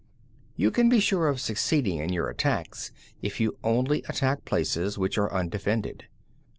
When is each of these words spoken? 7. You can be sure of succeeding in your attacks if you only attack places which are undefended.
7. 0.53 0.53
You 0.55 0.71
can 0.71 0.89
be 0.89 0.99
sure 0.99 1.27
of 1.27 1.39
succeeding 1.39 1.99
in 1.99 2.11
your 2.11 2.27
attacks 2.27 2.91
if 3.21 3.39
you 3.39 3.59
only 3.63 4.01
attack 4.09 4.45
places 4.45 4.97
which 4.97 5.19
are 5.19 5.31
undefended. 5.31 6.05